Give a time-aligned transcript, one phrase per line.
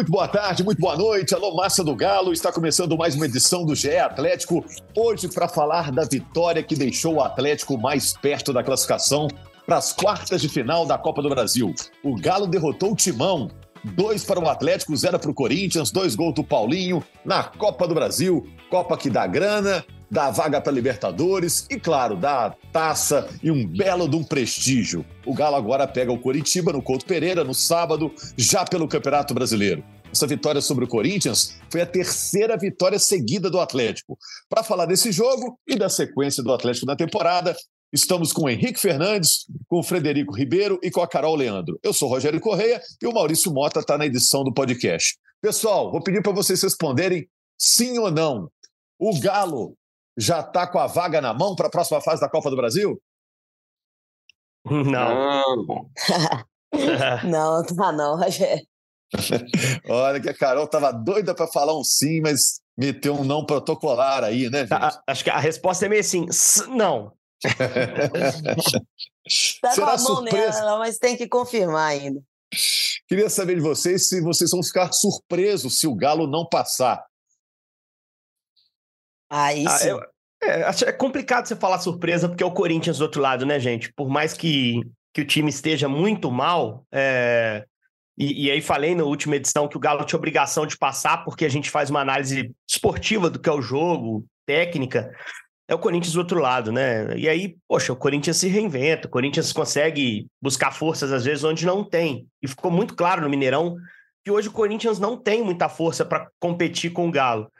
[0.00, 1.34] Muito boa tarde, muito boa noite.
[1.34, 2.32] Alô, Massa do Galo.
[2.32, 4.64] Está começando mais uma edição do GE Atlético.
[4.96, 9.28] Hoje, para falar da vitória que deixou o Atlético mais perto da classificação
[9.66, 11.74] para as quartas de final da Copa do Brasil.
[12.02, 13.50] O Galo derrotou o Timão.
[13.84, 17.94] Dois para o Atlético, zero para o Corinthians, dois gols do Paulinho na Copa do
[17.94, 18.48] Brasil.
[18.70, 24.08] Copa que dá grana, da vaga para Libertadores e, claro, da taça e um belo
[24.08, 25.04] de um prestígio.
[25.24, 29.84] O Galo agora pega o Coritiba no Couto Pereira no sábado, já pelo Campeonato Brasileiro.
[30.12, 34.18] Essa vitória sobre o Corinthians foi a terceira vitória seguida do Atlético.
[34.48, 37.54] Para falar desse jogo e da sequência do Atlético na temporada,
[37.92, 41.76] Estamos com o Henrique Fernandes, com o Frederico Ribeiro e com a Carol Leandro.
[41.82, 45.18] Eu sou Rogério Correia e o Maurício Mota está na edição do podcast.
[45.42, 47.26] Pessoal, vou pedir para vocês responderem
[47.58, 48.48] sim ou não.
[48.96, 49.76] O Galo
[50.20, 53.00] já está com a vaga na mão para a próxima fase da Copa do Brasil?
[54.64, 55.88] Não.
[57.24, 58.66] não, tá não, Rogério.
[59.88, 64.22] Olha que a Carol estava doida para falar um sim, mas meteu um não protocolar
[64.22, 65.02] aí, né, tá?
[65.06, 66.26] Acho que a resposta é meio assim,
[66.68, 67.12] não.
[69.60, 70.60] tá Será surpresa?
[70.60, 72.22] Nela, mas tem que confirmar ainda.
[73.08, 77.04] Queria saber de vocês se vocês vão ficar surpresos se o Galo não passar.
[79.30, 79.88] Aí ah, sim.
[80.42, 83.92] É, é complicado você falar surpresa, porque é o Corinthians do outro lado, né, gente?
[83.92, 84.80] Por mais que,
[85.12, 87.64] que o time esteja muito mal, é...
[88.18, 91.44] e, e, aí falei na última edição que o Galo tinha obrigação de passar, porque
[91.44, 95.14] a gente faz uma análise esportiva do que é o jogo, técnica.
[95.68, 97.16] É o Corinthians do outro lado, né?
[97.16, 101.64] E aí, poxa, o Corinthians se reinventa, o Corinthians consegue buscar forças às vezes onde
[101.64, 102.26] não tem.
[102.42, 103.76] E ficou muito claro no Mineirão
[104.24, 107.50] que hoje o Corinthians não tem muita força para competir com o Galo.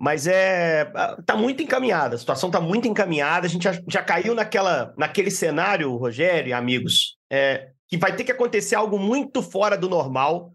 [0.00, 0.90] Mas é.
[1.26, 3.46] Tá muito encaminhada, a situação tá muito encaminhada.
[3.46, 8.24] A gente já, já caiu naquela, naquele cenário, Rogério e amigos, é, que vai ter
[8.24, 10.54] que acontecer algo muito fora do normal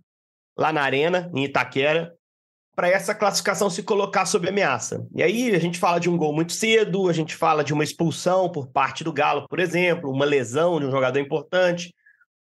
[0.58, 2.12] lá na Arena, em Itaquera,
[2.76, 5.06] para essa classificação se colocar sob ameaça.
[5.14, 7.84] E aí a gente fala de um gol muito cedo, a gente fala de uma
[7.84, 11.94] expulsão por parte do Galo, por exemplo, uma lesão de um jogador importante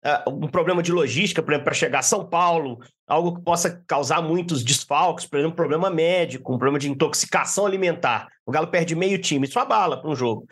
[0.07, 3.83] uh, um problema de logística, por exemplo, para chegar a São Paulo, algo que possa
[3.87, 8.29] causar muitos desfalques, por exemplo, um problema médico, um problema de intoxicação alimentar.
[8.45, 10.47] O Galo perde meio time, isso abala para um jogo.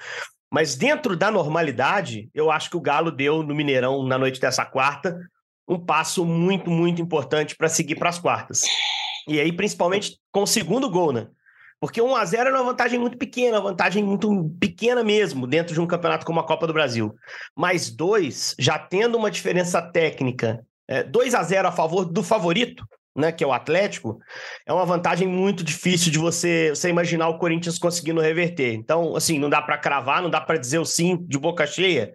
[0.51, 4.65] Mas dentro da normalidade, eu acho que o Galo deu no Mineirão na noite dessa
[4.65, 5.19] quarta
[5.67, 8.61] um passo muito, muito importante para seguir para as quartas.
[9.27, 11.27] E aí, principalmente com o segundo gol, né?
[11.81, 15.81] Porque 1 a 0 era uma vantagem muito pequena, vantagem muito pequena mesmo, dentro de
[15.81, 17.15] um campeonato como a Copa do Brasil.
[17.55, 22.85] Mas dois, já tendo uma diferença técnica, é, 2 a 0 a favor do favorito,
[23.17, 24.19] né, que é o Atlético,
[24.67, 28.75] é uma vantagem muito difícil de você, você imaginar o Corinthians conseguindo reverter.
[28.75, 32.15] Então, assim, não dá para cravar, não dá para dizer o sim de boca cheia,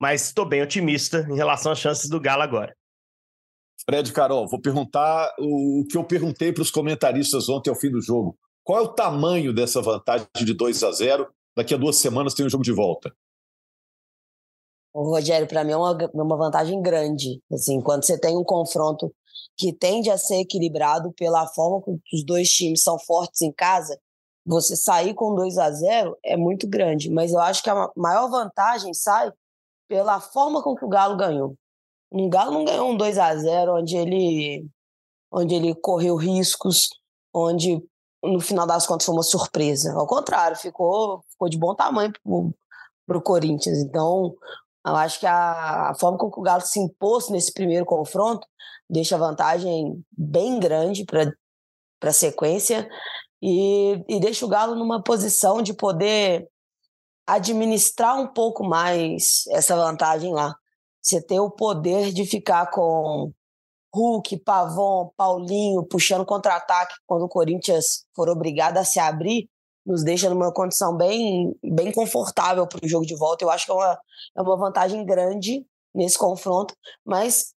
[0.00, 2.74] mas estou bem otimista em relação às chances do Galo agora.
[3.84, 8.00] Fred Carol, vou perguntar o que eu perguntei para os comentaristas ontem ao fim do
[8.00, 8.36] jogo.
[8.64, 11.32] Qual é o tamanho dessa vantagem de 2 a 0?
[11.56, 13.14] Daqui a duas semanas tem o um jogo de volta.
[14.94, 17.42] O Rogério, para mim é uma, uma vantagem grande.
[17.50, 19.12] Assim, quando você tem um confronto
[19.56, 23.98] que tende a ser equilibrado pela forma que os dois times são fortes em casa,
[24.44, 27.10] você sair com 2 a 0 é muito grande.
[27.10, 29.32] Mas eu acho que a maior vantagem sai
[29.88, 31.56] pela forma com que o Galo ganhou.
[32.10, 34.66] O Galo não ganhou um 2 a 0 onde ele
[35.34, 36.90] onde ele correu riscos,
[37.32, 37.82] onde
[38.22, 39.92] no final das contas foi uma surpresa.
[39.94, 42.12] Ao contrário, ficou, ficou de bom tamanho
[43.06, 43.78] para o Corinthians.
[43.78, 44.34] Então,
[44.86, 48.46] eu acho que a, a, forma como o Galo se impôs nesse primeiro confronto
[48.88, 51.30] deixa a vantagem bem grande para
[52.02, 52.88] a sequência
[53.40, 56.46] e, e deixa o Galo numa posição de poder
[57.26, 60.54] administrar um pouco mais essa vantagem lá.
[61.00, 63.32] Você ter o poder de ficar com
[63.94, 69.48] Hulk, Pavon, Paulinho puxando contra-ataque quando o Corinthians for obrigado a se abrir,
[69.84, 73.44] nos deixa numa condição bem, bem confortável para o jogo de volta.
[73.44, 74.00] Eu acho que é uma,
[74.36, 76.74] é uma vantagem grande nesse confronto,
[77.04, 77.52] mas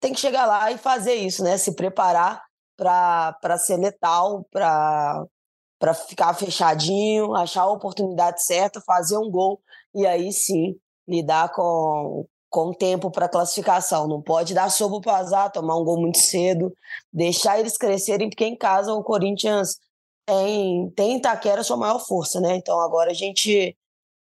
[0.00, 1.58] tem que chegar lá e fazer isso, né?
[1.58, 2.42] Se preparar
[2.76, 5.26] para ser letal, para
[6.08, 9.60] ficar fechadinho, achar a oportunidade certa, fazer um gol
[9.94, 10.76] e aí sim
[11.06, 14.08] lidar com, com tempo para classificação.
[14.08, 16.72] Não pode dar sobo para azar, tomar um gol muito cedo,
[17.12, 19.78] deixar eles crescerem, porque em casa o Corinthians
[20.26, 22.56] tem, tem Itaquera sua maior força, né?
[22.56, 23.76] Então agora a gente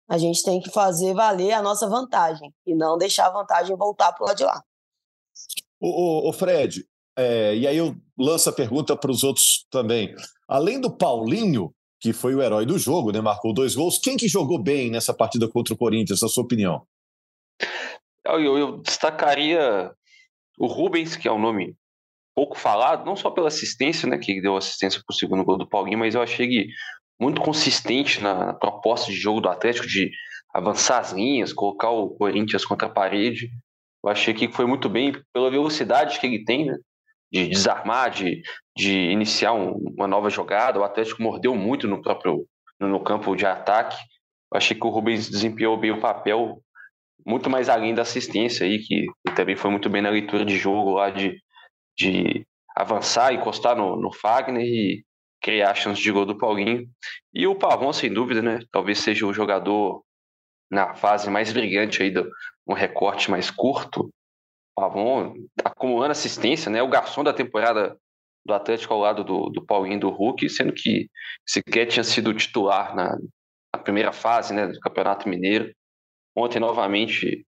[0.09, 4.13] a gente tem que fazer valer a nossa vantagem e não deixar a vantagem voltar
[4.13, 4.63] para o lado de lá.
[5.81, 6.87] O, o, o Fred,
[7.19, 10.15] é, e aí eu lanço a pergunta para os outros também.
[10.47, 14.29] Além do Paulinho, que foi o herói do jogo, né, marcou dois gols, quem que
[14.29, 16.87] jogou bem nessa partida contra o Corinthians, na sua opinião?
[18.26, 19.90] Eu, eu, destacaria
[20.58, 21.76] o Rubens, que é um nome
[22.34, 25.69] pouco falado, não só pela assistência, né, que deu assistência para o segundo gol do
[25.69, 26.69] Paulinho, mas eu achei que
[27.19, 30.11] muito consistente na, na, proposta de jogo do Atlético, de
[30.52, 33.50] avançar as linhas, colocar o Corinthians contra a parede.
[34.05, 36.76] Eu achei que foi muito bem pela velocidade que ele tem, né,
[37.32, 38.43] de desarmar, de,
[38.76, 40.79] de iniciar um, uma nova jogada.
[40.79, 42.46] O Atlético mordeu muito no próprio
[42.79, 43.96] no, no campo de ataque.
[44.52, 46.62] Eu achei que o Rubens desempenhou bem o papel,
[47.26, 50.93] muito mais além da assistência aí, que também foi muito bem na leitura de jogo
[50.93, 51.40] lá de
[51.96, 52.46] de
[52.76, 55.05] avançar, encostar no, no Fagner e
[55.40, 56.87] criar a chance de gol do Paulinho.
[57.32, 58.61] E o Pavon, sem dúvida, né?
[58.70, 60.02] Talvez seja o jogador
[60.70, 62.28] na fase mais brilhante aí do
[62.67, 64.11] um recorte mais curto.
[64.75, 65.34] Pavon
[65.64, 66.82] acumulando assistência, né?
[66.82, 67.96] O garçom da temporada
[68.44, 71.08] do Atlético ao lado do, do Paulinho do Hulk, sendo que
[71.46, 73.17] sequer tinha sido titular na,
[73.75, 75.72] na primeira fase né, do Campeonato Mineiro.
[76.37, 77.47] Ontem, novamente,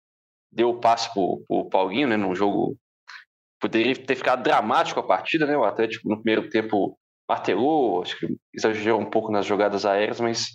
[0.50, 2.76] deu o passe para o Paulinho, né, num jogo
[3.60, 5.56] poderia ter ficado dramático a partida, né?
[5.56, 6.98] O Atlético no primeiro tempo
[7.28, 10.48] martelou, acho que exagerou um pouco nas jogadas aéreas, mas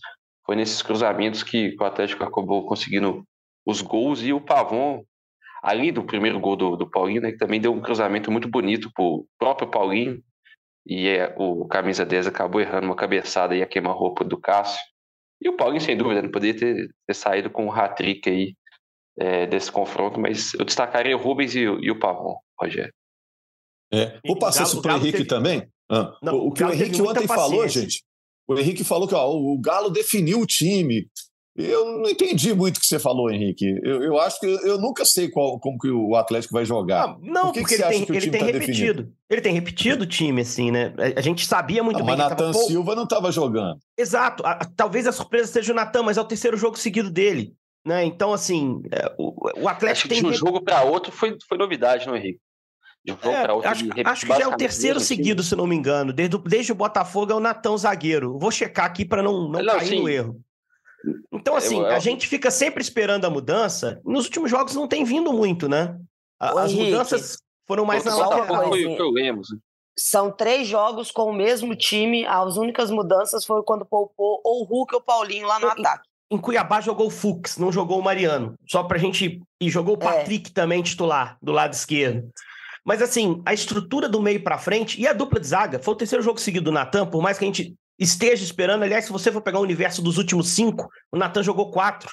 [0.45, 3.23] foi nesses cruzamentos que o Atlético acabou conseguindo
[3.65, 5.03] os gols e o Pavon,
[5.63, 8.91] ali do primeiro gol do, do Paulinho, né, que também deu um cruzamento muito bonito
[8.93, 10.21] pro próprio Paulinho,
[10.85, 14.79] e é, o camisa 10 acabou errando uma cabeçada e a queima-roupa do Cássio.
[15.41, 18.55] E o Paulinho, sem dúvida, não poderia ter, ter saído com um hat-trick aí
[19.17, 22.93] é, desse confronto, mas eu destacaria o Rubens e, e o Pavon, Rogério.
[23.93, 24.19] É.
[24.25, 25.29] Vou passar isso para o Henrique teve...
[25.29, 25.67] também.
[25.89, 28.03] Ah, não, o, o que o, o Henrique ontem falou, gente,
[28.47, 31.09] o Henrique falou que ó, o Galo definiu o time.
[31.57, 33.79] Eu não entendi muito o que você falou, Henrique.
[33.83, 37.07] Eu, eu acho que eu, nunca sei qual, como que o Atlético vai jogar.
[37.07, 38.69] Não, não Por que porque que ele, tem, ele tem tá repetido.
[38.75, 39.13] Definido?
[39.27, 40.93] Ele tem repetido o time, assim, né?
[41.15, 42.15] A gente sabia muito ah, bem.
[42.15, 42.65] Mas Natan tava...
[42.65, 43.79] Silva não estava jogando.
[43.97, 44.45] Exato.
[44.45, 47.55] A, talvez a surpresa seja o Natan, mas é o terceiro jogo seguido dele.
[47.83, 48.05] Né?
[48.05, 50.21] Então, assim, é, o, o Atlético acho tem.
[50.21, 52.39] De um jogo para outro foi, foi novidade, não, Henrique?
[53.03, 55.75] De um é, outro, acho, acho que já é o terceiro seguido, se não me
[55.75, 56.13] engano.
[56.13, 58.37] Desde, desde o Botafogo é o Natão zagueiro.
[58.37, 59.99] Vou checar aqui para não, não, não cair sim.
[60.01, 60.39] no erro.
[61.31, 61.95] Então, assim, eu, eu...
[61.95, 64.01] a gente fica sempre esperando a mudança.
[64.03, 65.97] Nos últimos jogos não tem vindo muito, né?
[66.39, 67.37] As Henrique, mudanças
[67.67, 68.71] foram mais na lateral.
[69.99, 72.25] São três jogos com o mesmo time.
[72.25, 76.07] As únicas mudanças foram quando poupou ou o Hulk ou o Paulinho lá no ataque.
[76.29, 78.55] Em Cuiabá jogou o Fux, não jogou o Mariano.
[78.67, 79.41] Só pra gente.
[79.59, 80.05] E jogou o é.
[80.05, 80.53] Patrick é.
[80.53, 82.29] também titular, do lado esquerdo.
[82.85, 85.97] Mas assim, a estrutura do meio para frente e a dupla de zaga, foi o
[85.97, 88.83] terceiro jogo seguido do Natan, por mais que a gente esteja esperando.
[88.83, 92.09] Aliás, se você for pegar o universo dos últimos cinco, o Natan jogou quatro.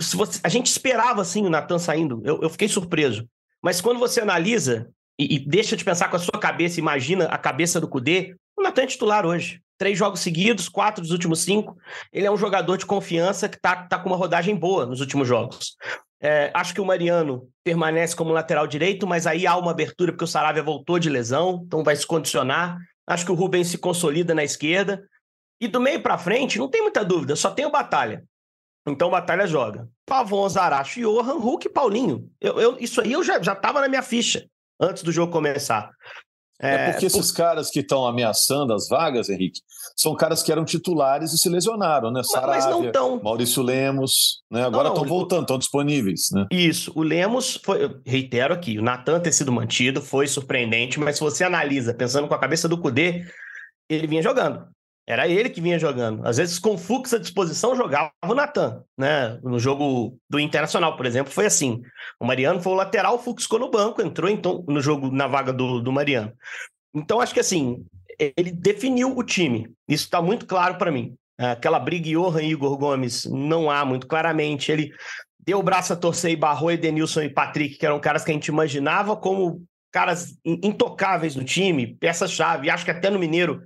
[0.00, 3.28] Se você, a gente esperava assim o Natan saindo, eu, eu, fiquei surpreso.
[3.62, 7.38] Mas quando você analisa e, e, deixa de pensar com a sua cabeça, imagina a
[7.38, 9.60] cabeça do Cudê, o Natan é titular hoje.
[9.76, 11.76] Três jogos seguidos, quatro dos últimos cinco.
[12.12, 15.26] Ele é um jogador de confiança que está tá com uma rodagem boa nos últimos
[15.26, 15.76] jogos.
[16.20, 20.24] É, acho que o Mariano permanece como lateral direito, mas aí há uma abertura porque
[20.24, 22.78] o Saravia voltou de lesão, então vai se condicionar.
[23.06, 25.06] Acho que o Rubens se consolida na esquerda.
[25.60, 28.24] E do meio para frente, não tem muita dúvida, só tem o Batalha.
[28.86, 29.88] Então o Batalha joga.
[30.04, 32.30] Pavon, Zaracho, Johan, Hulk e Paulinho.
[32.40, 34.46] Eu, eu, isso aí eu já, já tava na minha ficha
[34.80, 35.90] antes do jogo começar.
[36.60, 37.36] É, é porque esses por...
[37.36, 39.60] caras que estão ameaçando as vagas, Henrique,
[39.96, 42.22] são caras que eram titulares e se lesionaram, né?
[42.22, 43.20] Saravia, tão...
[43.22, 44.64] Maurício Lemos, né?
[44.64, 46.46] Agora estão voltando, estão disponíveis, né?
[46.50, 46.92] Isso.
[46.94, 51.44] O Lemos foi, reitero aqui, o Natan ter sido mantido foi surpreendente, mas se você
[51.44, 53.24] analisa, pensando com a cabeça do Cudê,
[53.88, 54.73] ele vinha jogando.
[55.06, 56.26] Era ele que vinha jogando.
[56.26, 58.82] Às vezes, com Fux à disposição, jogava o Natan.
[58.96, 59.38] Né?
[59.42, 61.82] No jogo do Internacional, por exemplo, foi assim.
[62.18, 65.26] O Mariano foi o lateral, o Fux ficou no banco, entrou então no jogo na
[65.26, 66.32] vaga do, do Mariano.
[66.94, 67.84] Então, acho que assim,
[68.18, 69.68] ele definiu o time.
[69.86, 71.14] Isso está muito claro para mim.
[71.36, 74.72] Aquela briga Johan e Igor Gomes não há muito claramente.
[74.72, 74.90] Ele
[75.44, 78.34] deu o braço a torcer e barrou Edenilson e Patrick, que eram caras que a
[78.34, 82.70] gente imaginava como caras intocáveis no time, peça-chave.
[82.70, 83.62] Acho que até no Mineiro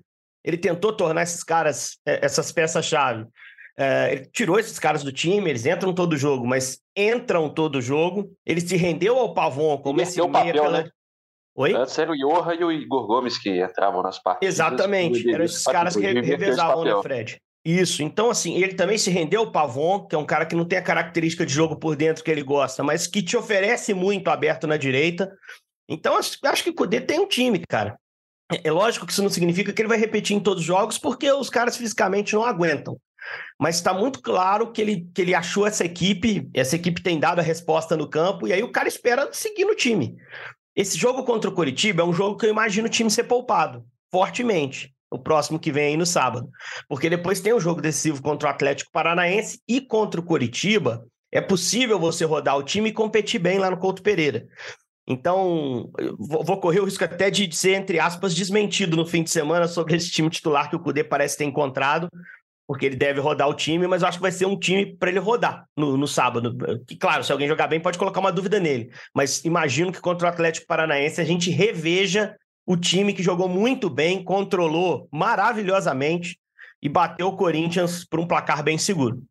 [0.48, 3.26] ele tentou tornar esses caras, é, essas peças-chave.
[3.76, 8.32] É, ele tirou esses caras do time, eles entram todo jogo, mas entram todo jogo.
[8.46, 10.82] Ele se rendeu ao Pavon como esse meia papel, pela...
[10.82, 10.90] né?
[11.54, 11.74] Oi?
[11.74, 14.54] Antes era o Johan e o Igor Gomes que entravam nas partidas.
[14.54, 17.38] Exatamente, eram esses caras que revezavam, né, Fred?
[17.62, 20.64] Isso, então assim, ele também se rendeu ao Pavon, que é um cara que não
[20.64, 24.28] tem a característica de jogo por dentro que ele gosta, mas que te oferece muito
[24.28, 25.30] aberto na direita.
[25.86, 27.98] Então acho, acho que o Cudê tem um time, cara.
[28.50, 31.30] É, lógico que isso não significa que ele vai repetir em todos os jogos, porque
[31.30, 32.98] os caras fisicamente não aguentam.
[33.58, 37.40] Mas está muito claro que ele, que ele achou essa equipe, essa equipe tem dado
[37.40, 40.16] a resposta no campo, e aí o cara espera seguir no time.
[40.74, 43.84] Esse jogo contra o Coritiba é um jogo que eu imagino o time ser poupado,
[44.10, 44.94] fortemente.
[45.10, 46.50] O próximo que vem aí no sábado.
[46.86, 51.04] Porque depois tem um jogo decisivo contra o Atlético Paranaense e contra o Coritiba.
[51.32, 54.46] É possível você rodar o time e competir bem lá no Couto Pereira.
[55.10, 59.66] Então, vou correr o risco até de ser, entre aspas, desmentido no fim de semana
[59.66, 62.10] sobre esse time titular que o Cudê parece ter encontrado,
[62.66, 65.08] porque ele deve rodar o time, mas eu acho que vai ser um time para
[65.08, 66.54] ele rodar no, no sábado.
[66.86, 68.92] Que, claro, se alguém jogar bem, pode colocar uma dúvida nele.
[69.14, 72.36] Mas imagino que contra o Atlético Paranaense a gente reveja
[72.66, 76.38] o time que jogou muito bem, controlou maravilhosamente
[76.82, 79.22] e bateu o Corinthians por um placar bem seguro.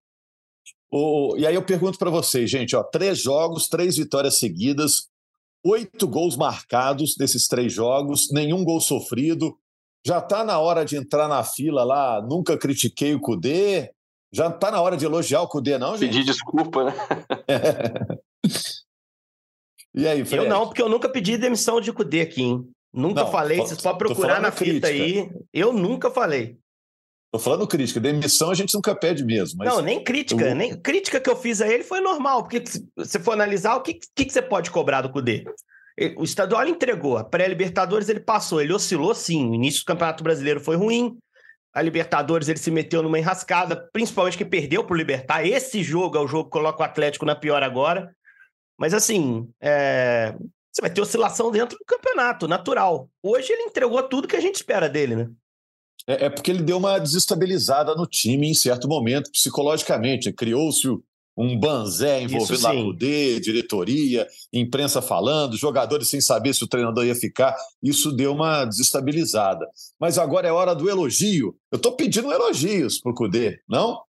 [0.90, 5.08] O, e aí eu pergunto para vocês, gente, ó, três jogos, três vitórias seguidas,
[5.64, 9.58] oito gols marcados nesses três jogos, nenhum gol sofrido.
[10.06, 13.92] Já está na hora de entrar na fila lá, nunca critiquei o Cudê.
[14.32, 16.12] Já está na hora de elogiar o Cudê, não, gente?
[16.12, 16.94] Pedir desculpa, né?
[19.96, 20.44] e aí, Fred?
[20.44, 22.70] Eu não, porque eu nunca pedi demissão de Cudê aqui, hein?
[22.94, 25.30] Nunca não, falei, vocês podem procurar na fita aí.
[25.54, 26.58] Eu nunca falei.
[27.32, 29.64] Tô falando crítica, demissão a gente nunca pede mesmo.
[29.64, 30.56] não, nem crítica, eu...
[30.56, 33.82] nem crítica que eu fiz a ele foi normal, porque se você for analisar, o
[33.82, 35.44] que, que, que você pode cobrar do Cudê?
[36.16, 39.50] O estadual entregou, a pré-Libertadores ele passou, ele oscilou sim.
[39.50, 41.18] O início do Campeonato Brasileiro foi ruim,
[41.74, 45.46] a Libertadores ele se meteu numa enrascada, principalmente que perdeu para o Libertar.
[45.46, 48.16] Esse jogo é o jogo que coloca o Atlético na pior agora.
[48.80, 50.34] Mas assim, é...
[50.72, 53.10] você vai ter oscilação dentro do campeonato, natural.
[53.22, 55.30] Hoje ele entregou tudo que a gente espera dele, né?
[56.08, 60.32] É, é porque ele deu uma desestabilizada no time em certo momento, psicologicamente.
[60.32, 60.88] Criou-se
[61.38, 67.14] um banzé envolvendo a CUDE, diretoria, imprensa falando, jogadores sem saber se o treinador ia
[67.14, 67.56] ficar.
[67.84, 69.70] Isso deu uma desestabilizada.
[70.00, 71.56] Mas agora é hora do elogio.
[71.72, 74.02] Eu estou pedindo elogios para o CUDE, não?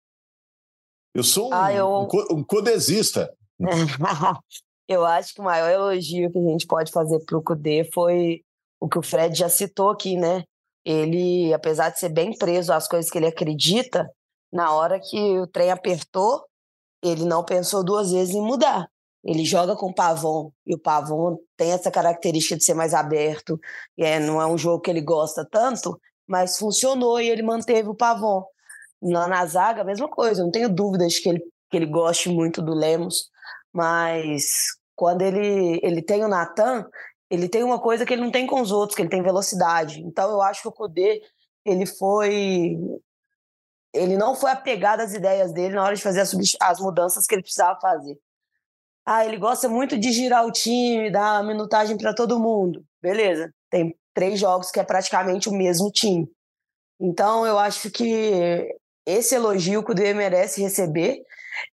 [1.15, 1.87] Eu sou um, ah, eu...
[1.87, 3.31] um, um codesista.
[4.89, 8.43] eu acho que o maior elogio que a gente pode fazer para o CUDE foi
[8.81, 10.45] o que o Fred já citou aqui, né?
[10.91, 14.11] Ele, apesar de ser bem preso às coisas que ele acredita,
[14.51, 16.43] na hora que o trem apertou,
[17.03, 18.89] ele não pensou duas vezes em mudar.
[19.23, 23.61] Ele joga com o Pavon, e o Pavon tem essa característica de ser mais aberto,
[23.99, 27.95] é, não é um jogo que ele gosta tanto, mas funcionou e ele manteve o
[27.95, 28.43] Pavon.
[29.03, 31.41] Na, na zaga, a mesma coisa, não tenho dúvidas que ele,
[31.71, 33.29] que ele goste muito do Lemos,
[33.71, 36.87] mas quando ele, ele tem o Natan,
[37.31, 40.01] ele tem uma coisa que ele não tem com os outros, que ele tem velocidade.
[40.01, 41.23] Então eu acho que o Kudê,
[41.65, 42.79] ele foi
[43.93, 47.35] ele não foi apegado às ideias dele na hora de fazer as, as mudanças que
[47.35, 48.19] ele precisava fazer.
[49.05, 52.85] Ah, ele gosta muito de girar o time, dar minutagem para todo mundo.
[53.01, 56.31] Beleza, tem três jogos que é praticamente o mesmo time.
[57.01, 58.69] Então, eu acho que
[59.07, 61.23] esse elogio que o DM merece receber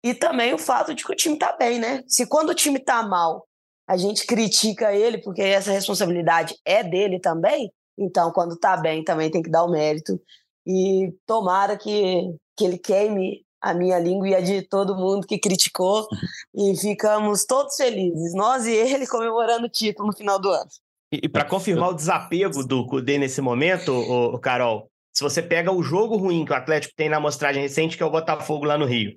[0.04, 2.04] e também o fato de que o time está bem, né?
[2.08, 3.46] Se quando o time está mal,
[3.88, 9.30] a gente critica ele porque essa responsabilidade é dele também, então quando está bem também
[9.30, 10.20] tem que dar o mérito
[10.66, 15.40] e tomara que, que ele queime a minha língua e a de todo mundo que
[15.40, 16.08] criticou
[16.54, 20.70] e ficamos todos felizes, nós e ele comemorando o título no final do ano.
[21.12, 25.72] E, e para confirmar o desapego do Cudê nesse momento, o, Carol, se você pega
[25.72, 28.78] o jogo ruim que o Atlético tem na amostragem recente, que é o Botafogo lá
[28.78, 29.14] no Rio,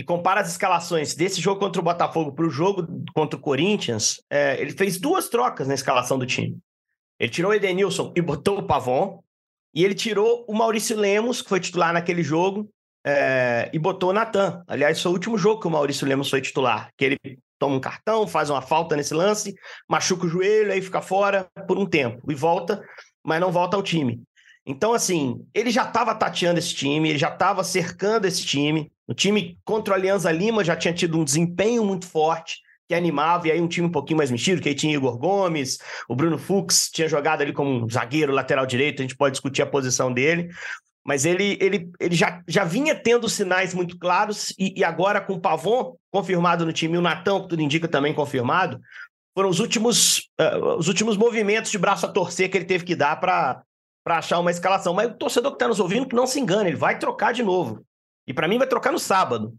[0.00, 4.18] e compara as escalações desse jogo contra o Botafogo para o jogo contra o Corinthians,
[4.30, 6.56] é, ele fez duas trocas na escalação do time.
[7.18, 9.22] Ele tirou o Edenilson e botou o Pavon,
[9.74, 12.66] e ele tirou o Maurício Lemos, que foi titular naquele jogo,
[13.04, 14.64] é, e botou o Natan.
[14.66, 16.88] Aliás, foi o último jogo que o Maurício Lemos foi titular.
[16.96, 17.18] Que ele
[17.58, 19.54] toma um cartão, faz uma falta nesse lance,
[19.86, 22.22] machuca o joelho, aí fica fora por um tempo.
[22.32, 22.82] E volta,
[23.22, 24.22] mas não volta ao time.
[24.66, 28.90] Então, assim, ele já estava tateando esse time, ele já estava cercando esse time.
[29.06, 32.58] O time contra o Alianza Lima já tinha tido um desempenho muito forte
[32.90, 35.78] que animava, e aí um time um pouquinho mais mexido, que aí tinha Igor Gomes,
[36.08, 39.62] o Bruno Fux tinha jogado ali como um zagueiro lateral direito, a gente pode discutir
[39.62, 40.48] a posição dele,
[41.04, 45.34] mas ele, ele, ele já, já vinha tendo sinais muito claros, e, e agora com
[45.34, 48.80] o Pavon confirmado no time, e o Natão, que tudo indica também confirmado,
[49.36, 52.96] foram os últimos, uh, os últimos movimentos de braço a torcer que ele teve que
[52.96, 53.62] dar para
[54.06, 54.94] achar uma escalação.
[54.94, 57.42] Mas o torcedor que está nos ouvindo, que não se engane, ele vai trocar de
[57.42, 57.84] novo.
[58.26, 59.54] E para mim vai trocar no sábado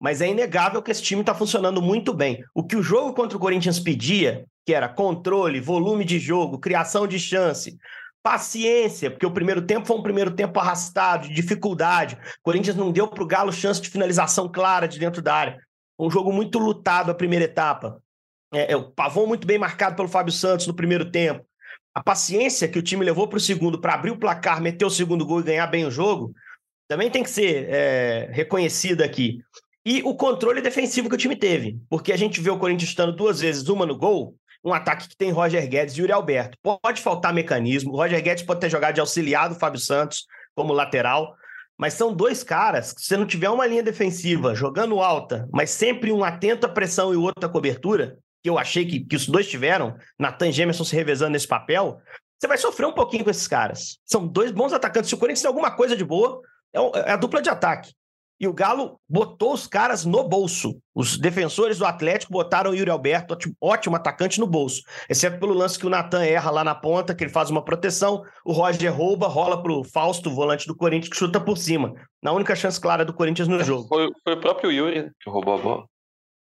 [0.00, 2.44] mas é inegável que esse time está funcionando muito bem.
[2.54, 7.06] O que o jogo contra o Corinthians pedia, que era controle, volume de jogo, criação
[7.06, 7.76] de chance,
[8.22, 12.14] paciência, porque o primeiro tempo foi um primeiro tempo arrastado, de dificuldade.
[12.14, 15.60] O Corinthians não deu para o Galo chance de finalização clara de dentro da área.
[15.98, 18.02] Um jogo muito lutado a primeira etapa.
[18.52, 21.44] É, é, o Pavão muito bem marcado pelo Fábio Santos no primeiro tempo.
[21.96, 24.90] A paciência que o time levou para o segundo para abrir o placar, meter o
[24.90, 26.34] segundo gol e ganhar bem o jogo,
[26.86, 29.38] também tem que ser é, reconhecida aqui.
[29.82, 33.16] E o controle defensivo que o time teve, porque a gente vê o Corinthians estando
[33.16, 36.58] duas vezes, uma no gol, um ataque que tem Roger Guedes e Yuri Alberto.
[36.62, 40.74] Pode faltar mecanismo, o Roger Guedes pode ter jogado de auxiliar do Fábio Santos como
[40.74, 41.34] lateral,
[41.78, 46.12] mas são dois caras que, se não tiver uma linha defensiva jogando alta, mas sempre
[46.12, 49.26] um atento à pressão e o outro à cobertura, que eu achei que, que os
[49.26, 51.98] dois tiveram, Natan e Gemerson se revezando nesse papel,
[52.38, 53.98] você vai sofrer um pouquinho com esses caras.
[54.04, 55.08] São dois bons atacantes.
[55.08, 56.40] Se o Corinthians tem alguma coisa de boa,
[56.72, 56.78] é,
[57.08, 57.92] é a dupla de ataque.
[58.38, 60.78] E o Galo botou os caras no bolso.
[60.94, 64.82] Os defensores do Atlético botaram o Yuri Alberto, ótimo atacante, no bolso.
[65.08, 68.22] Exceto pelo lance que o Natan erra lá na ponta, que ele faz uma proteção.
[68.44, 71.94] O Roger rouba, rola pro Fausto, volante do Corinthians, que chuta por cima.
[72.22, 73.88] Na única chance clara do Corinthians no jogo.
[73.88, 75.84] Foi, foi o próprio Yuri que roubou a bola.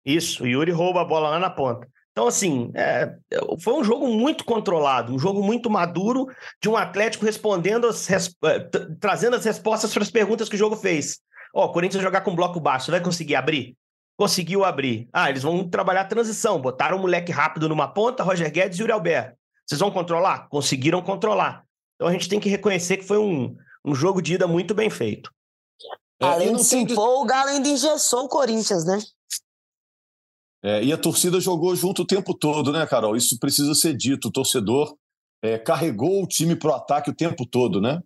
[0.05, 1.87] Isso, o Yuri rouba a bola lá na ponta.
[2.11, 3.11] Então, assim, é,
[3.59, 6.27] foi um jogo muito controlado, um jogo muito maduro,
[6.61, 8.59] de um Atlético respondendo, as, é,
[8.99, 11.19] trazendo as respostas para as perguntas que o jogo fez.
[11.55, 13.75] Ó, oh, o Corinthians jogar com bloco baixo, vai conseguir abrir?
[14.15, 15.07] Conseguiu abrir.
[15.11, 18.81] Ah, eles vão trabalhar a transição, botaram um moleque rápido numa ponta, Roger Guedes e
[18.81, 19.35] Yuri Alberto.
[19.65, 20.47] Vocês vão controlar?
[20.49, 21.63] Conseguiram controlar.
[21.95, 24.89] Então a gente tem que reconhecer que foi um, um jogo de ida muito bem
[24.89, 25.31] feito.
[26.19, 28.99] Além de se impor, o Galo ainda engessou o Corinthians, né?
[30.63, 33.17] É, e a torcida jogou junto o tempo todo, né, Carol?
[33.17, 34.29] Isso precisa ser dito.
[34.29, 34.95] O torcedor
[35.41, 38.01] é, carregou o time para o ataque o tempo todo, né?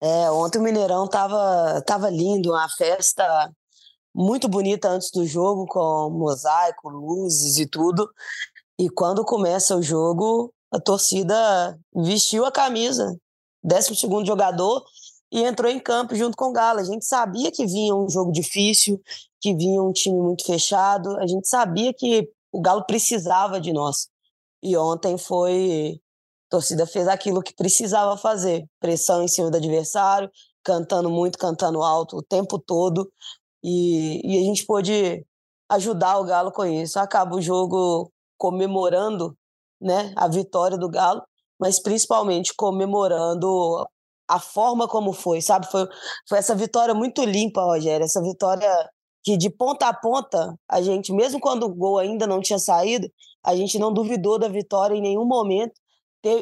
[0.00, 3.52] É, ontem o Mineirão tava, tava lindo, uma festa
[4.14, 8.10] muito bonita antes do jogo, com mosaico, luzes e tudo.
[8.78, 13.16] E quando começa o jogo, a torcida vestiu a camisa,
[13.62, 14.82] 12 segundo jogador,
[15.32, 16.78] e entrou em campo junto com o Galo.
[16.78, 19.00] A gente sabia que vinha um jogo difícil,
[19.40, 21.16] que vinha um time muito fechado.
[21.18, 24.08] A gente sabia que o Galo precisava de nós.
[24.62, 25.98] E ontem foi.
[26.48, 30.30] A torcida fez aquilo que precisava fazer: pressão em cima do adversário,
[30.62, 33.10] cantando muito, cantando alto o tempo todo.
[33.64, 35.24] E, e a gente pôde
[35.70, 36.98] ajudar o Galo com isso.
[36.98, 39.34] Acaba o jogo comemorando
[39.80, 41.22] né, a vitória do Galo,
[41.58, 43.86] mas principalmente comemorando
[44.28, 45.70] a forma como foi, sabe?
[45.70, 45.86] Foi,
[46.28, 48.68] foi essa vitória muito limpa, Rogério, essa vitória
[49.22, 53.08] que de ponta a ponta, a gente, mesmo quando o gol ainda não tinha saído,
[53.44, 55.74] a gente não duvidou da vitória em nenhum momento,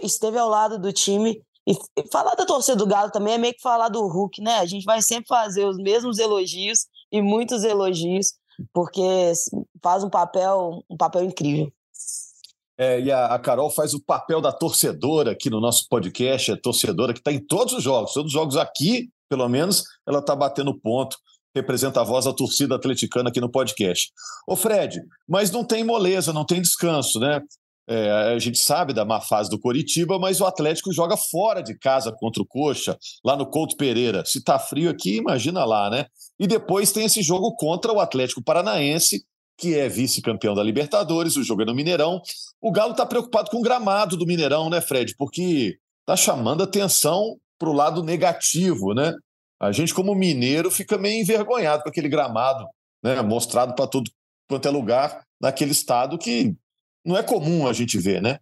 [0.02, 1.42] esteve ao lado do time.
[1.66, 1.74] E
[2.10, 4.56] falar da torcida do Galo também é meio que falar do Hulk, né?
[4.56, 8.32] A gente vai sempre fazer os mesmos elogios e muitos elogios,
[8.72, 9.32] porque
[9.82, 11.70] faz um papel, um papel incrível.
[12.80, 16.56] É, e a, a, Carol faz o papel da torcedora aqui no nosso podcast, é
[16.56, 20.34] torcedora que está em todos os jogos, todos os jogos aqui, pelo menos, ela está
[20.34, 21.18] batendo ponto
[21.54, 24.12] representa a voz da torcida atleticana aqui no podcast.
[24.46, 27.42] Ô Fred, mas não tem moleza, não tem descanso, né?
[27.88, 31.76] É, a gente sabe da má fase do Coritiba, mas o Atlético joga fora de
[31.76, 34.24] casa contra o Coxa, lá no Couto Pereira.
[34.24, 36.06] Se tá frio aqui, imagina lá, né?
[36.38, 39.24] E depois tem esse jogo contra o Atlético Paranaense,
[39.60, 42.22] que é vice-campeão da Libertadores, o jogo é no Mineirão.
[42.60, 45.14] O Galo tá preocupado com o gramado do Mineirão, né, Fred?
[45.16, 49.14] Porque tá chamando atenção para o lado negativo, né?
[49.60, 52.66] A gente, como mineiro, fica meio envergonhado com aquele gramado,
[53.04, 54.10] né, mostrado para todo
[54.48, 56.56] quanto é lugar naquele estado que
[57.04, 58.38] não é comum a gente ver, né?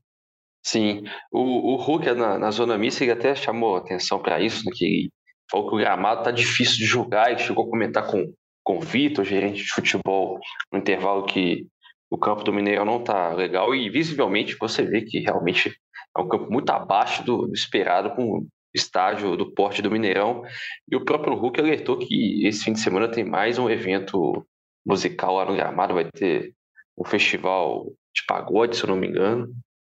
[0.65, 1.03] Sim,
[1.33, 5.09] o, o Hulk na, na zona mista ele até chamou atenção para isso, né, que
[5.51, 8.33] falou que o gramado tá difícil de jogar, e chegou a comentar com,
[8.69, 10.39] com o gerente de futebol,
[10.71, 11.67] no intervalo que
[12.11, 15.75] o campo do Mineirão não tá legal e visivelmente você vê que realmente
[16.15, 20.43] é um campo muito abaixo do, do esperado com estádio do porte do Mineirão.
[20.87, 24.47] E o próprio Hulk alertou que esse fim de semana tem mais um evento
[24.87, 26.53] musical lá no Gramado, vai ter
[26.99, 29.49] um festival de pagode, se eu não me engano.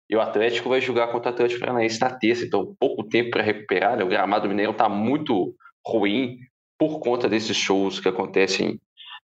[0.09, 3.43] E o Atlético vai jogar contra o Atlético Paranaense na terça, então pouco tempo para
[3.43, 3.99] recuperar.
[3.99, 4.05] Né?
[4.05, 5.55] O Gramado do Mineirão está muito
[5.87, 6.39] ruim
[6.83, 8.81] por conta desses shows que acontecem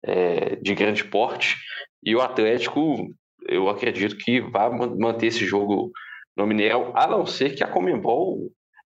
[0.04, 1.56] é, de grande porte.
[2.00, 3.12] E o Atlético,
[3.48, 5.90] eu acredito que vai manter esse jogo
[6.36, 8.52] no Mineirão, a não ser que a Comembol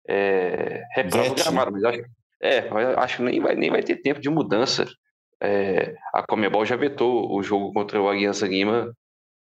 [0.08, 2.02] é, reclama o gramado, mas acho,
[2.42, 2.58] é,
[2.96, 4.86] acho que nem vai, nem vai ter tempo de mudança.
[5.42, 8.90] É, a Comebol já vetou o jogo contra o Aliança Lima,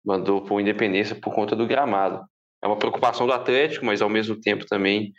[0.05, 2.21] mandou por Independência por conta do gramado.
[2.61, 5.13] É uma preocupação do Atlético, mas ao mesmo tempo também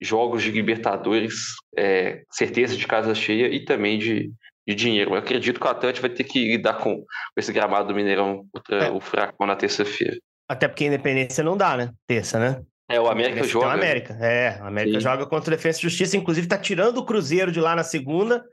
[0.00, 1.34] jogos de Libertadores,
[1.76, 4.32] é, certeza de casa cheia e também de,
[4.66, 5.12] de dinheiro.
[5.12, 8.44] Eu acredito que o Atlético vai ter que lidar com, com esse gramado do Mineirão
[8.52, 8.90] contra é.
[8.90, 10.16] o Fracão na terça-feira.
[10.48, 11.90] Até porque a Independência não dá, né?
[12.06, 12.62] Terça, né?
[12.90, 13.68] É, o América joga.
[13.68, 14.58] O América, é.
[14.60, 16.16] O América joga contra o Defesa e Justiça.
[16.16, 18.44] Inclusive, está tirando o Cruzeiro de lá na segunda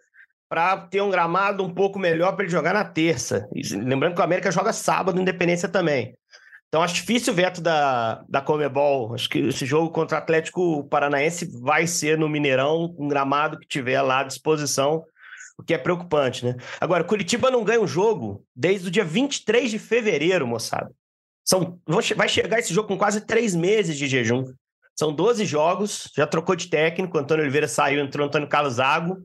[0.47, 3.47] para ter um gramado um pouco melhor para ele jogar na terça.
[3.53, 6.13] E, lembrando que o América joga sábado, Independência também.
[6.67, 9.13] Então acho difícil o veto da, da Comebol.
[9.13, 13.67] Acho que esse jogo contra o Atlético Paranaense vai ser no Mineirão, um gramado que
[13.67, 15.03] tiver lá à disposição,
[15.57, 16.55] o que é preocupante, né?
[16.79, 20.91] Agora, Curitiba não ganha um jogo desde o dia 23 de fevereiro, moçada.
[21.43, 21.79] São,
[22.15, 24.43] vai chegar esse jogo com quase três meses de jejum.
[24.93, 29.17] São 12 jogos, já trocou de técnico, Antônio Oliveira saiu, entrou Antônio Carlos Zago.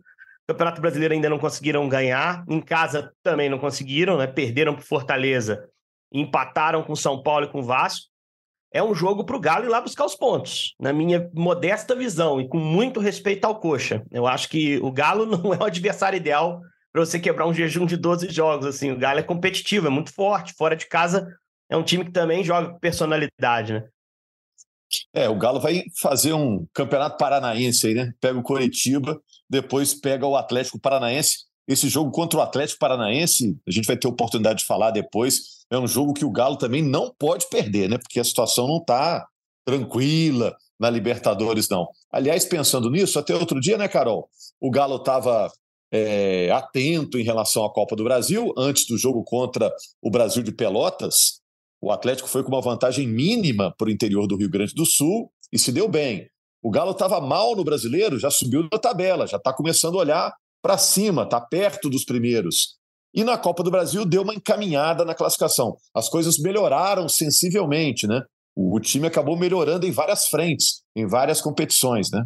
[0.47, 4.27] Campeonato Brasileiro ainda não conseguiram ganhar, em casa também não conseguiram, né?
[4.27, 5.69] Perderam para Fortaleza
[6.13, 8.07] empataram com São Paulo e com Vasco.
[8.73, 12.41] É um jogo para o Galo ir lá buscar os pontos, na minha modesta visão
[12.41, 14.03] e com muito respeito ao Coxa.
[14.11, 17.87] Eu acho que o Galo não é o adversário ideal para você quebrar um jejum
[17.87, 18.67] de 12 jogos.
[18.67, 21.29] Assim, o Galo é competitivo, é muito forte, fora de casa
[21.73, 23.85] é um time que também joga com personalidade, né?
[25.15, 28.13] É, o Galo vai fazer um campeonato paranaense aí, né?
[28.21, 31.47] Pega o Coritiba, depois pega o Atlético Paranaense.
[31.67, 35.62] Esse jogo contra o Atlético Paranaense, a gente vai ter oportunidade de falar depois.
[35.73, 37.97] É um jogo que o Galo também não pode perder, né?
[37.97, 39.27] Porque a situação não está
[39.65, 41.89] tranquila na Libertadores, não.
[42.13, 44.29] Aliás, pensando nisso, até outro dia, né, Carol?
[44.61, 45.51] O Galo estava
[45.91, 50.53] é, atento em relação à Copa do Brasil, antes do jogo contra o Brasil de
[50.53, 51.41] Pelotas.
[51.81, 55.33] O Atlético foi com uma vantagem mínima para o interior do Rio Grande do Sul
[55.51, 56.29] e se deu bem.
[56.63, 60.33] O Galo estava mal no brasileiro, já subiu na tabela, já está começando a olhar
[60.63, 62.77] para cima, está perto dos primeiros.
[63.15, 65.77] E na Copa do Brasil deu uma encaminhada na classificação.
[65.95, 68.23] As coisas melhoraram sensivelmente, né?
[68.55, 72.25] O, time acabou melhorando em várias frentes, em várias competições, né?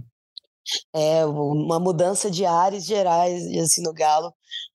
[0.93, 4.35] É, uma mudança de áreas gerais assim, no Galo,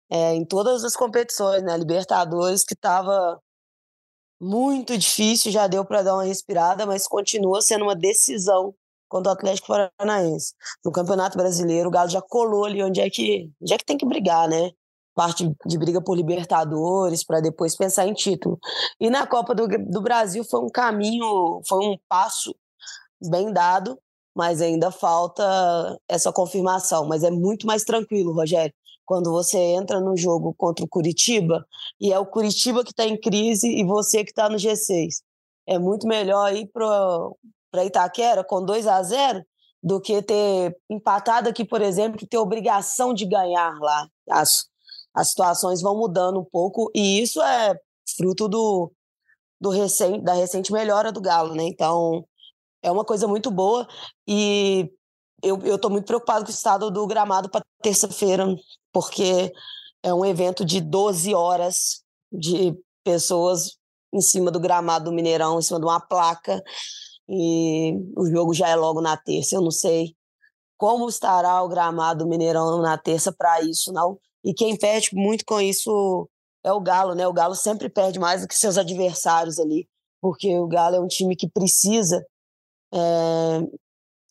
[0.10, 1.78] é, em todas as competições, né?
[1.78, 3.40] Libertadores, que estava
[4.40, 8.74] muito difícil, já deu para dar uma respirada, mas continua sendo uma decisão
[9.08, 10.54] contra o Atlético Paranaense.
[10.84, 13.98] No Campeonato Brasileiro, o Galo já colou ali onde é que, onde é que tem
[13.98, 14.72] que brigar, né?
[15.14, 18.58] Parte de briga por Libertadores, para depois pensar em título.
[19.00, 22.56] E na Copa do, do Brasil foi um caminho, foi um passo
[23.30, 24.00] bem dado,
[24.36, 25.44] mas ainda falta
[26.08, 27.08] essa confirmação.
[27.08, 28.74] Mas é muito mais tranquilo, Rogério,
[29.06, 31.66] quando você entra no jogo contra o Curitiba
[32.00, 35.22] e é o Curitiba que está em crise e você que está no G6.
[35.68, 39.44] É muito melhor ir para Itaquera com 2 a 0
[39.84, 44.08] do que ter empatado aqui, por exemplo, e ter obrigação de ganhar lá.
[44.30, 44.70] As,
[45.14, 47.76] as situações vão mudando um pouco e isso é
[48.18, 48.92] fruto do,
[49.60, 51.64] do recente, da recente melhora do Galo, né?
[51.64, 52.26] Então,
[52.82, 53.88] é uma coisa muito boa
[54.28, 54.90] e
[55.44, 58.46] eu estou muito preocupado com o estado do gramado para terça-feira,
[58.92, 59.52] porque
[60.04, 63.78] é um evento de 12 horas de pessoas
[64.14, 66.62] em cima do gramado do Mineirão, em cima de uma placa
[67.28, 69.56] e o jogo já é logo na terça.
[69.56, 70.16] Eu não sei
[70.78, 74.20] como estará o gramado Mineirão na terça para isso, não.
[74.44, 76.30] E quem perde muito com isso
[76.64, 77.28] é o Galo, né?
[77.28, 79.88] O Galo sempre perde mais do que seus adversários ali,
[80.22, 82.26] porque o Galo é um time que precisa
[82.94, 83.62] é,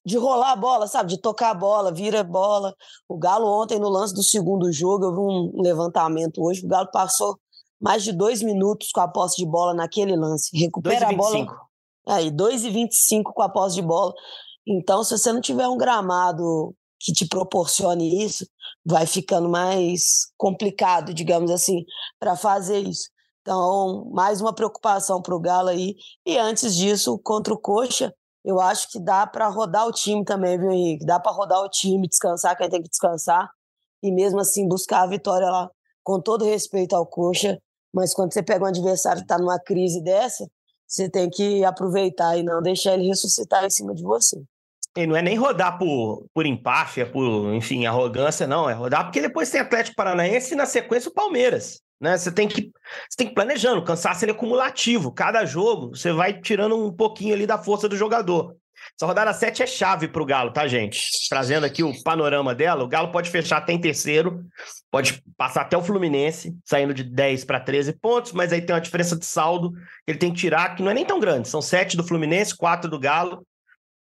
[0.04, 1.10] de rolar a bola, sabe?
[1.10, 2.74] De tocar a bola, vira a bola.
[3.08, 6.90] O Galo ontem, no lance do segundo jogo, eu vi um levantamento hoje, o Galo
[6.90, 7.38] passou
[7.80, 10.50] mais de dois minutos com a posse de bola naquele lance.
[10.56, 11.46] Recupera a bola.
[12.06, 14.12] Aí, 2,25 com a posse de bola.
[14.66, 18.46] Então, se você não tiver um gramado que te proporcione isso,
[18.84, 21.84] vai ficando mais complicado, digamos assim,
[22.18, 23.08] para fazer isso.
[23.40, 25.96] Então, mais uma preocupação para o Galo aí.
[26.26, 30.58] E antes disso, contra o Coxa, eu acho que dá para rodar o time também,
[30.58, 31.06] viu, Henrique?
[31.06, 33.50] Dá para rodar o time, descansar quem tem que descansar
[34.02, 35.70] e mesmo assim buscar a vitória lá,
[36.02, 37.58] com todo respeito ao Coxa.
[37.92, 40.48] Mas quando você pega um adversário que está numa crise dessa,
[40.86, 44.42] você tem que aproveitar e não deixar ele ressuscitar em cima de você.
[44.96, 48.68] E não é nem rodar por, por empáfia, por, enfim, arrogância, não.
[48.68, 51.80] É rodar porque depois tem Atlético Paranaense e na sequência o Palmeiras.
[52.00, 52.16] Né?
[52.16, 52.72] Você tem que
[53.08, 55.12] você tem que planejando, o cansaço ele é cumulativo.
[55.12, 58.56] Cada jogo você vai tirando um pouquinho ali da força do jogador.
[58.96, 61.06] Essa rodada 7 é chave para o Galo, tá, gente?
[61.28, 64.44] Trazendo aqui o panorama dela, o Galo pode fechar até em terceiro,
[64.90, 68.80] pode passar até o Fluminense, saindo de 10 para 13 pontos, mas aí tem uma
[68.80, 71.48] diferença de saldo que ele tem que tirar, que não é nem tão grande.
[71.48, 73.46] São 7 do Fluminense, 4 do Galo.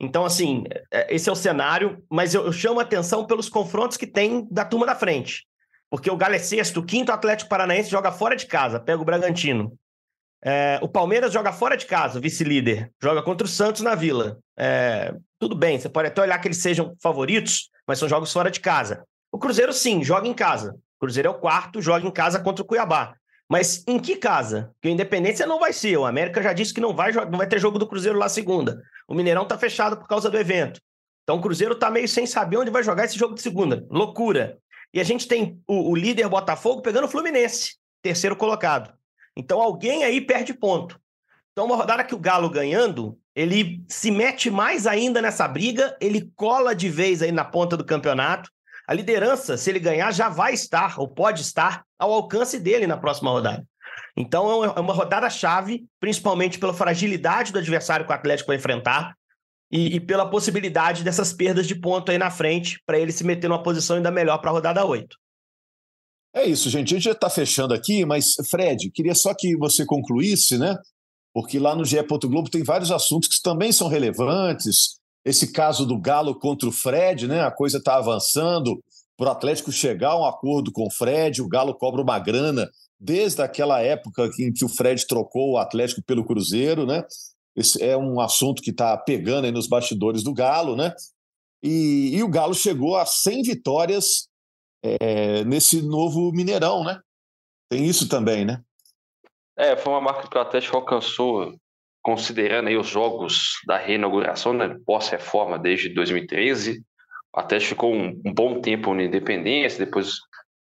[0.01, 4.49] Então, assim, é, esse é o cenário, mas eu, chamo atenção pelos confrontos que tem
[4.51, 5.47] da turma da frente.
[5.91, 9.05] Porque o Galo é sexto, o quinto Atlético Paranaense joga fora de casa, pega o
[9.05, 9.77] Bragantino.
[10.43, 12.91] É, o Palmeiras joga fora de casa, vice-líder.
[13.03, 14.39] Joga contra o Santos na Vila.
[14.59, 18.51] É, tudo bem, você pode até olhar que eles sejam favoritos, mas são jogos fora
[18.51, 19.05] de casa.
[19.31, 20.73] O Cruzeiro, sim, joga em casa.
[20.97, 23.15] O Cruzeiro é o quarto, joga em casa contra o Cuiabá.
[23.51, 24.71] Mas em que casa?
[24.75, 25.97] Porque a Independência não vai ser.
[25.97, 28.81] O América já disse que não vai, não vai ter jogo do Cruzeiro lá segunda.
[29.09, 30.81] O Mineirão tá fechado por causa do evento.
[31.25, 33.85] Então o Cruzeiro tá meio sem saber onde vai jogar esse jogo de segunda.
[33.91, 34.57] Loucura.
[34.95, 38.93] E a gente tem o, o líder Botafogo pegando o Fluminense, terceiro colocado.
[39.37, 41.01] Então alguém aí perde ponto.
[41.53, 46.31] Então, uma rodada que o Galo ganhando, ele se mete mais ainda nessa briga, ele
[46.37, 48.51] cola de vez aí na ponta do campeonato.
[48.91, 52.97] A liderança, se ele ganhar, já vai estar, ou pode estar, ao alcance dele na
[52.97, 53.65] próxima rodada.
[54.17, 59.15] Então é uma rodada chave, principalmente pela fragilidade do adversário que o Atlético vai enfrentar
[59.71, 63.47] e, e pela possibilidade dessas perdas de ponto aí na frente, para ele se meter
[63.47, 65.17] numa posição ainda melhor para a rodada 8.
[66.35, 66.93] É isso, gente.
[66.93, 70.77] A gente já está fechando aqui, mas, Fred, queria só que você concluísse, né?
[71.33, 72.03] Porque lá no GE.
[72.03, 75.00] Globo tem vários assuntos que também são relevantes.
[75.25, 77.43] Esse caso do Galo contra o Fred, né?
[77.43, 78.83] A coisa está avançando
[79.17, 81.43] para o Atlético chegar a um acordo com o Fred.
[81.43, 86.03] O Galo cobra uma grana desde aquela época em que o Fred trocou o Atlético
[86.03, 87.05] pelo Cruzeiro, né?
[87.55, 90.95] Esse é um assunto que está pegando aí nos bastidores do Galo, né?
[91.63, 94.29] E, e o Galo chegou a 100 vitórias
[94.83, 96.99] é, nesse novo Mineirão, né?
[97.69, 98.63] Tem isso também, né?
[99.57, 101.55] É, foi uma marca que o Atlético alcançou,
[102.03, 106.83] considerando aí os jogos da reinauguração, né, pós-reforma desde 2013.
[107.35, 110.15] O Atlético ficou um, um bom tempo na Independência, depois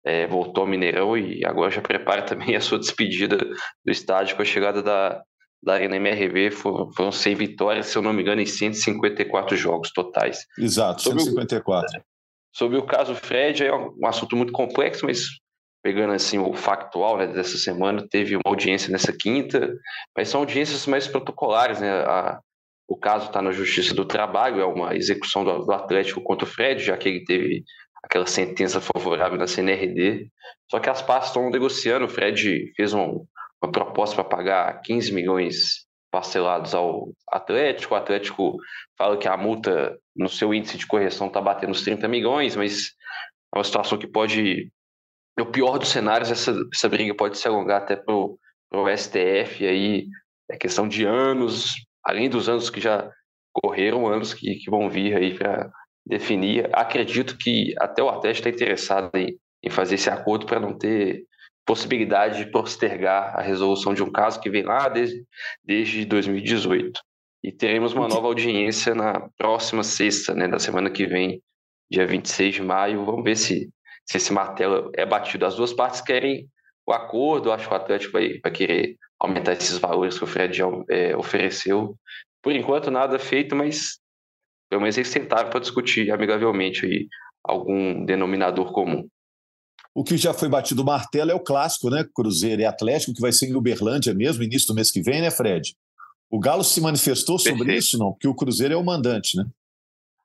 [0.04, 4.42] é, voltou ao Mineirão e agora já prepara também a sua despedida do estádio com
[4.42, 5.22] a chegada da,
[5.64, 6.52] da Arena MRV.
[6.52, 10.46] Foram, foram 100 vitórias, se eu não me engano, em 154 jogos totais.
[10.58, 12.00] Exato, sobre 154.
[12.00, 12.04] O,
[12.54, 15.26] sobre o caso Fred, é um assunto muito complexo, mas
[15.84, 19.74] pegando assim o factual né, dessa semana, teve uma audiência nessa quinta,
[20.16, 21.92] mas são audiências mais protocolares, né?
[21.92, 22.40] A,
[22.88, 26.50] o caso está na Justiça do Trabalho, é uma execução do, do, Atlético contra o
[26.50, 27.64] Fred, já que ele teve
[28.04, 30.28] aquela sentença favorável na CNRD.
[30.70, 32.06] Só que as partes estão negociando.
[32.06, 33.26] O Fred fez um,
[33.64, 37.94] uma proposta para pagar 15 milhões parcelados ao Atlético.
[37.94, 38.58] O Atlético
[38.98, 42.90] fala que a multa no seu índice de correção está batendo os 30 milhões, mas
[43.56, 44.70] é uma situação que pode
[45.42, 48.38] no pior dos cenários, essa, essa briga pode se alongar até para o
[48.96, 50.08] STF, e aí
[50.48, 51.74] é questão de anos,
[52.04, 53.10] além dos anos que já
[53.52, 55.68] correram, anos que, que vão vir aí para
[56.06, 56.70] definir.
[56.74, 61.24] Acredito que até o Atlético está interessado em, em fazer esse acordo para não ter
[61.66, 65.26] possibilidade de postergar a resolução de um caso que vem lá desde,
[65.64, 67.02] desde 2018.
[67.44, 71.42] E teremos uma nova audiência na próxima sexta, né, da semana que vem,
[71.90, 73.04] dia 26 de maio.
[73.06, 73.72] Vamos ver se
[74.12, 75.46] se esse martelo é batido.
[75.46, 76.50] As duas partes querem
[76.86, 80.62] o acordo, acho que o Atlético vai, vai querer aumentar esses valores que o Fred
[80.90, 81.96] é, ofereceu.
[82.42, 84.00] Por enquanto, nada feito, mas
[84.70, 87.08] pelo menos eles tentaram para discutir amigavelmente aí
[87.42, 89.08] algum denominador comum.
[89.96, 92.06] O que já foi batido o martelo é o clássico, né?
[92.14, 95.32] Cruzeiro e Atlético, que vai ser em Uberlândia mesmo, início do mês que vem, né,
[95.32, 95.74] Fred?
[96.30, 97.80] O Galo se manifestou sobre Perfeito.
[97.80, 98.12] isso, não?
[98.12, 99.46] Porque o Cruzeiro é o mandante, né?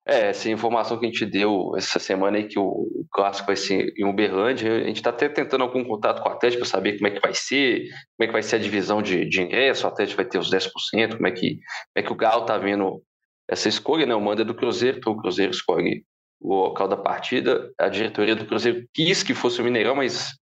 [0.09, 3.93] É, essa informação que a gente deu essa semana aí que o, clássico vai ser
[3.97, 7.09] em Uberlândia, a gente está até tentando algum contato com o Atlético para saber como
[7.09, 9.89] é que vai ser, como é que vai ser a divisão de, de ingresso, o
[9.89, 13.03] Atlético vai ter os 10%, como é que, como é que o Galo está vendo
[13.49, 14.15] essa escolha, né?
[14.15, 16.05] O manda é do Cruzeiro, então o Cruzeiro escolhe
[16.41, 17.71] o local da partida.
[17.79, 20.35] A diretoria do Cruzeiro quis que fosse o Mineirão, mas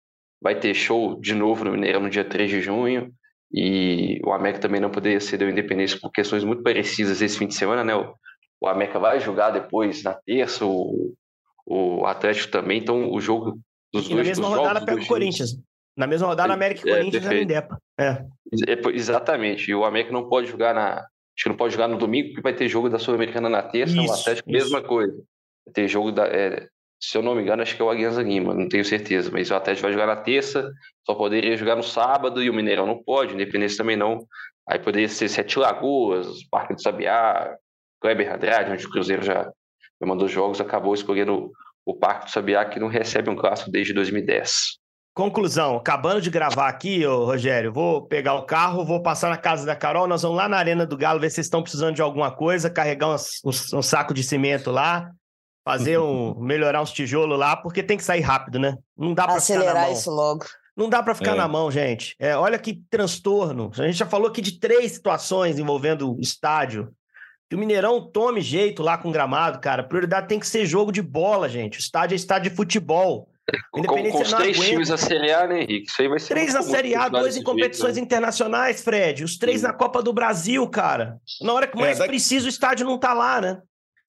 [0.43, 3.13] vai ter show de novo no Mineirão no dia 3 de junho.
[3.53, 7.47] E o América também não poderia ceder o Independência por questões muito parecidas esse fim
[7.47, 7.93] de semana, né?
[8.63, 11.13] O América vai jogar depois na terça, o,
[11.67, 13.59] o Atlético também, então o jogo
[13.93, 15.59] dos e dois na mesma rodada pega o Corinthians.
[15.97, 17.79] Na mesma rodada, América e é, Corinthians é, Indepa.
[17.99, 18.07] É.
[18.09, 18.89] é.
[18.95, 19.71] Exatamente.
[19.71, 20.95] E o América não pode jogar na.
[20.95, 23.95] Acho que não pode jogar no domingo, porque vai ter jogo da Sul-Americana na terça,
[23.95, 24.65] isso, o Atlético, isso.
[24.65, 25.13] mesma coisa.
[25.67, 26.27] Vai ter jogo da.
[26.27, 26.69] É,
[27.01, 29.51] se eu não me engano, acho que é o Alianza Lima, não tenho certeza, mas
[29.51, 30.71] o Atlético vai jogar na terça,
[31.05, 34.25] só poderia jogar no sábado e o Mineirão não pode, Independência também não.
[34.69, 37.57] Aí poderia ser Sete Lagoas, Parque do Sabiá,
[38.03, 39.51] Kleber Andrade, onde o Cruzeiro já,
[40.03, 41.53] mandou jogos, acabou escolhendo
[41.87, 44.83] o Parque do Sabiá, que não recebe um clássico desde 2010.
[45.15, 49.65] Conclusão, acabando de gravar aqui, ô, Rogério, vou pegar o carro, vou passar na casa
[49.65, 52.03] da Carol, nós vamos lá na Arena do Galo ver se vocês estão precisando de
[52.03, 55.11] alguma coisa, carregar um, um, um saco de cimento lá,
[55.65, 58.77] fazer um, melhorar uns tijolos lá, porque tem que sair rápido, né?
[58.97, 60.47] Não dá para acelerar isso logo.
[60.75, 61.37] Não dá para ficar é.
[61.37, 62.17] na mão, gente.
[62.19, 63.71] É, olha que transtorno.
[63.75, 66.91] A gente já falou aqui de três situações envolvendo o estádio
[67.53, 69.83] que o Mineirão tome jeito lá com gramado, cara.
[69.83, 71.79] A prioridade tem que ser jogo de bola, gente.
[71.79, 73.29] O estádio é estádio de futebol.
[73.71, 74.71] Com, com os três aguenta.
[74.71, 75.91] times na Série A, né, Henrique?
[75.91, 78.07] Isso aí vai ser Três na Série A, dois em competições jeito, né?
[78.07, 79.23] internacionais, Fred.
[79.23, 79.67] Os três Sim.
[79.67, 81.19] na Copa do Brasil, cara.
[81.43, 82.13] Na hora que mais é, daqui...
[82.13, 83.61] precisa, o estádio não tá lá, né?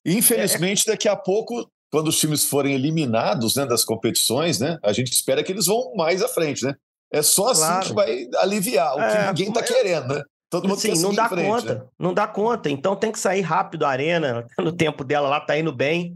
[0.06, 0.94] Infelizmente, é...
[0.94, 4.78] daqui a pouco, quando os times forem eliminados né, das competições, né?
[4.82, 6.76] A gente espera que eles vão mais à frente, né?
[7.12, 7.88] É só assim claro.
[7.88, 10.24] que vai aliviar o que é, ninguém está querendo, né?
[10.54, 11.82] Todo mundo Sim, não dá frente, conta, né?
[11.98, 12.70] não dá conta.
[12.70, 16.16] Então tem que sair rápido a arena, no tempo dela lá tá indo bem,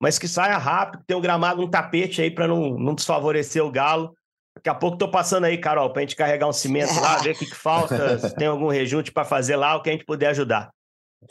[0.00, 3.64] mas que saia rápido, tem o um gramado, um tapete aí para não, não desfavorecer
[3.64, 4.12] o Galo.
[4.56, 7.38] Daqui a pouco tô passando aí, Carol, pra gente carregar um cimento lá, ver o
[7.38, 10.30] que, que falta, se tem algum rejunte para fazer lá, o que a gente puder
[10.30, 10.70] ajudar.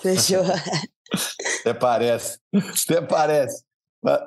[0.01, 0.41] Fechou.
[1.59, 2.39] Até parece.
[2.85, 3.65] Até parece.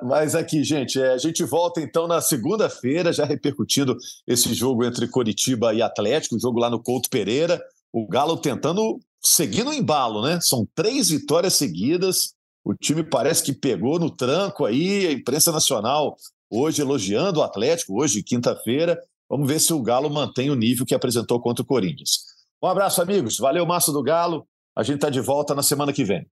[0.03, 5.07] Mas aqui, gente, é, a gente volta então na segunda-feira, já repercutindo esse jogo entre
[5.07, 7.59] Coritiba e Atlético, o jogo lá no Couto Pereira.
[7.93, 10.39] O Galo tentando seguir no embalo, né?
[10.41, 12.33] São três vitórias seguidas.
[12.63, 16.15] O time parece que pegou no tranco aí, a imprensa nacional
[16.49, 18.99] hoje elogiando o Atlético, hoje, quinta-feira.
[19.29, 22.23] Vamos ver se o Galo mantém o nível que apresentou contra o Corinthians.
[22.61, 23.37] Um abraço, amigos.
[23.37, 24.47] Valeu, Massa do Galo.
[24.75, 26.25] A gente está de volta na semana que vem.